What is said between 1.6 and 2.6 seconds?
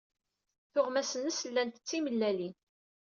d timellalin.